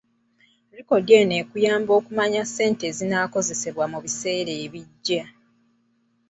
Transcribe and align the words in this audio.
Likodi 0.75 1.11
eno 1.21 1.33
ekuyamba 1.41 1.91
okumanya 1.99 2.41
ssente 2.45 2.83
ezinaakozesebwa 2.91 3.85
mu 3.91 3.99
biseera 4.05 4.51
ebijja. 4.65 5.23